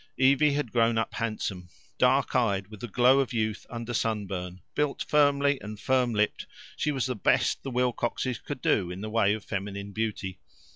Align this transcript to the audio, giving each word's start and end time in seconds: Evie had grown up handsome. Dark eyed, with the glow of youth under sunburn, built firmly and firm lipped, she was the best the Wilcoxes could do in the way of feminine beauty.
Evie 0.17 0.53
had 0.53 0.71
grown 0.71 0.97
up 0.97 1.13
handsome. 1.13 1.69
Dark 1.99 2.35
eyed, 2.35 2.69
with 2.69 2.79
the 2.79 2.87
glow 2.87 3.19
of 3.19 3.33
youth 3.33 3.67
under 3.69 3.93
sunburn, 3.93 4.61
built 4.73 5.05
firmly 5.07 5.59
and 5.61 5.79
firm 5.79 6.11
lipped, 6.15 6.47
she 6.75 6.91
was 6.91 7.05
the 7.05 7.13
best 7.15 7.61
the 7.61 7.69
Wilcoxes 7.69 8.39
could 8.39 8.63
do 8.63 8.89
in 8.89 9.01
the 9.01 9.11
way 9.11 9.35
of 9.35 9.45
feminine 9.45 9.91
beauty. 9.91 10.39